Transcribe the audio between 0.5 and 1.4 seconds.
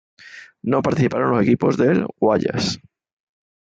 No participaron